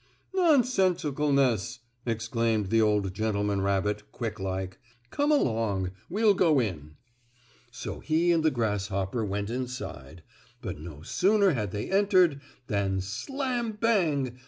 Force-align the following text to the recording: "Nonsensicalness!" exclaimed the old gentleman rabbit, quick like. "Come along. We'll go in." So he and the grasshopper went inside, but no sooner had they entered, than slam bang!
"Nonsensicalness!" 0.33 1.77
exclaimed 2.07 2.71
the 2.71 2.81
old 2.81 3.13
gentleman 3.13 3.61
rabbit, 3.61 4.11
quick 4.11 4.39
like. 4.39 4.79
"Come 5.11 5.31
along. 5.31 5.91
We'll 6.09 6.33
go 6.33 6.59
in." 6.59 6.95
So 7.69 7.99
he 7.99 8.31
and 8.31 8.41
the 8.41 8.49
grasshopper 8.49 9.23
went 9.23 9.51
inside, 9.51 10.23
but 10.59 10.79
no 10.79 11.03
sooner 11.03 11.51
had 11.51 11.69
they 11.69 11.91
entered, 11.91 12.41
than 12.65 12.99
slam 12.99 13.73
bang! 13.73 14.39